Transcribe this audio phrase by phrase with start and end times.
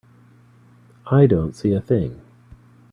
[1.11, 2.23] I don't see a thing.